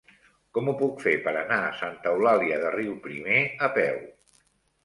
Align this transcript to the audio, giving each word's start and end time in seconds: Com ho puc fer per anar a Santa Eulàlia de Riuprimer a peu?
Com 0.57 0.69
ho 0.69 0.73
puc 0.79 1.03
fer 1.07 1.13
per 1.27 1.33
anar 1.41 1.59
a 1.67 1.75
Santa 1.81 2.13
Eulàlia 2.13 2.57
de 2.65 2.75
Riuprimer 2.79 3.39
a 3.69 3.71
peu? 3.81 4.01